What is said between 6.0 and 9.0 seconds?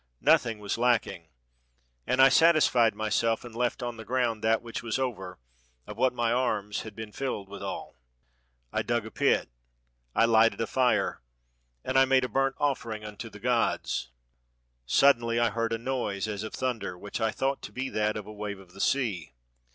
my arms had been filled withal. I